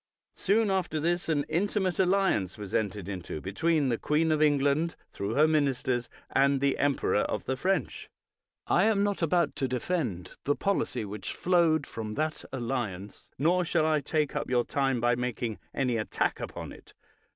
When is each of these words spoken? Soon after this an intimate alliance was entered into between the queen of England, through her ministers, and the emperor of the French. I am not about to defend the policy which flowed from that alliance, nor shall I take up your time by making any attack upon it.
Soon 0.35 0.71
after 0.71 0.99
this 0.99 1.29
an 1.29 1.45
intimate 1.47 1.99
alliance 1.99 2.57
was 2.57 2.73
entered 2.73 3.07
into 3.07 3.39
between 3.39 3.89
the 3.89 3.99
queen 3.99 4.31
of 4.31 4.41
England, 4.41 4.95
through 5.11 5.35
her 5.35 5.47
ministers, 5.47 6.09
and 6.31 6.59
the 6.59 6.79
emperor 6.79 7.19
of 7.19 7.43
the 7.45 7.55
French. 7.55 8.09
I 8.65 8.85
am 8.85 9.03
not 9.03 9.21
about 9.21 9.55
to 9.57 9.67
defend 9.67 10.31
the 10.43 10.55
policy 10.55 11.05
which 11.05 11.33
flowed 11.33 11.85
from 11.85 12.15
that 12.15 12.43
alliance, 12.51 13.29
nor 13.37 13.63
shall 13.63 13.85
I 13.85 14.01
take 14.01 14.35
up 14.35 14.49
your 14.49 14.65
time 14.65 14.99
by 14.99 15.13
making 15.13 15.59
any 15.71 15.97
attack 15.97 16.39
upon 16.39 16.71
it. 16.71 16.95